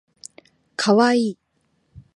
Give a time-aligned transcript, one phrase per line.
[0.75, 1.39] かわいい